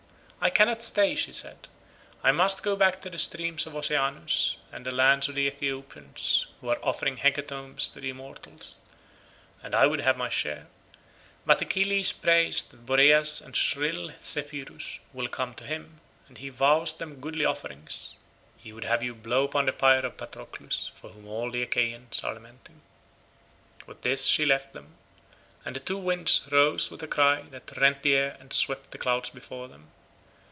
[0.43, 1.67] "I cannot stay," she said,
[2.23, 6.47] "I must go back to the streams of Oceanus and the land of the Ethiopians
[6.59, 8.73] who are offering hecatombs to the immortals,
[9.61, 10.65] and I would have my share;
[11.45, 16.95] but Achilles prays that Boreas and shrill Zephyrus will come to him, and he vows
[16.95, 18.15] them goodly offerings;
[18.57, 22.23] he would have you blow upon the pyre of Patroclus for whom all the Achaeans
[22.23, 22.81] are lamenting."
[23.85, 24.95] With this she left them,
[25.63, 28.97] and the two winds rose with a cry that rent the air and swept the
[28.97, 29.91] clouds before them.